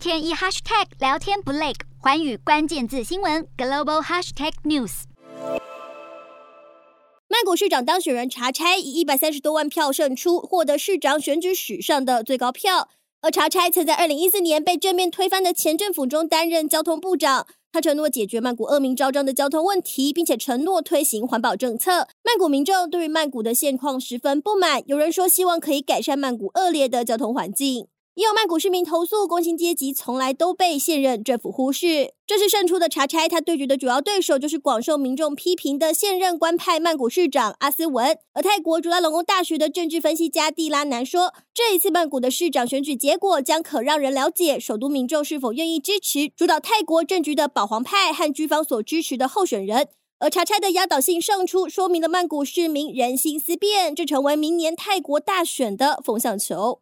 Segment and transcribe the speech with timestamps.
[0.00, 5.02] 天一 hashtag 聊天不累，环宇关键字新闻 global hashtag news。
[7.28, 12.88] 曼谷市长当选人查差以一百三十多万票胜出，获得市长选举史上的最高票。
[13.20, 17.46] 而查差曾在二零一四年被正面推翻的前政府中担任交通部长。
[17.70, 22.08] 他承诺解决曼谷恶名昭彰的交通问题，并且承诺推行环保政策。
[22.24, 27.88] 曼谷民众对于曼谷的现况十分不满，有人说希望可以改善曼谷恶劣的交通环境。
[28.14, 32.12] 也有曼谷市民投诉，工薪阶级从来都被现任政府忽视。
[32.26, 38.18] 这次胜出的查差，他对决的主要对手就是广受民众批评的现任官派曼谷市长阿斯文。
[38.34, 49.88] 而泰国朱拉隆功大学的政治分析家蒂拉南说，这一次曼谷的市长选举结果将可让人了解首都民众是否愿意支持主导泰国政局的保皇派和军方所支持的候选人。
[50.18, 56.78] 而查差的压倒性胜出，说明了曼谷市民人心思变，这成为明年泰国大选的风向球。